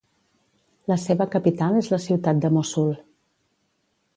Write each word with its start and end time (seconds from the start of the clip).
La 0.91 0.95
seva 1.03 1.27
capital 1.35 1.77
és 1.81 1.91
la 1.95 1.99
ciutat 2.07 2.41
de 2.47 2.51
Mossul. 2.57 2.91